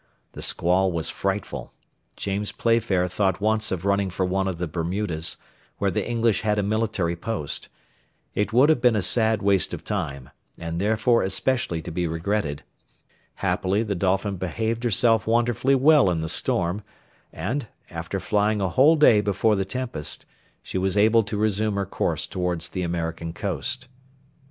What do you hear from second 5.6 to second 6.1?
where the